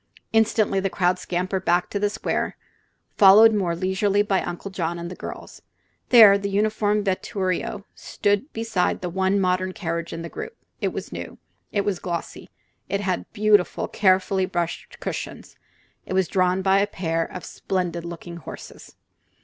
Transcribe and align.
Instantly 0.33 0.79
the 0.79 0.89
crowd 0.89 1.19
scampered 1.19 1.63
back 1.63 1.87
to 1.91 1.99
the 1.99 2.09
square, 2.09 2.57
followed 3.17 3.53
more 3.53 3.75
leisurely 3.75 4.23
by 4.23 4.41
Uncle 4.41 4.71
John 4.71 4.97
and 4.97 5.11
the 5.11 5.15
girls. 5.15 5.61
There 6.09 6.39
the 6.39 6.49
uniformed 6.49 7.05
vetturio 7.05 7.83
stood 7.93 8.51
beside 8.51 9.01
the 9.01 9.11
one 9.11 9.39
modern 9.39 9.73
carriage 9.73 10.11
in 10.11 10.23
the 10.23 10.27
group. 10.27 10.57
It 10.81 10.87
was 10.87 11.11
new; 11.11 11.37
it 11.71 11.81
was 11.85 11.99
glossy; 11.99 12.49
it 12.89 13.01
had 13.01 13.31
beautiful, 13.31 13.87
carefully 13.87 14.47
brushed 14.47 14.99
cushions; 14.99 15.55
it 16.07 16.13
was 16.13 16.27
drawn 16.27 16.63
by 16.63 16.79
a 16.79 16.87
pair 16.87 17.23
of 17.23 17.45
splendid 17.45 18.03
looking 18.03 18.37
horses. 18.37 18.95